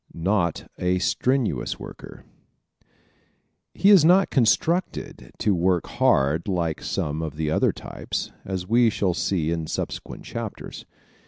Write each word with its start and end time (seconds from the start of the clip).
Not 0.15 0.67
a 0.79 0.97
Strenuous 0.97 1.79
Worker¶ 1.79 2.25
He 3.75 3.91
is 3.91 4.03
not 4.03 4.31
constructed 4.31 5.31
to 5.37 5.53
work 5.53 5.85
hard 5.85 6.47
like 6.47 6.81
some 6.81 7.21
of 7.21 7.35
the 7.35 7.51
other 7.51 7.71
types, 7.71 8.31
as 8.43 8.65
we 8.67 8.89
shall 8.89 9.13
see 9.13 9.51
in 9.51 9.67
subsequent 9.67 10.23
chapters. 10.25 10.87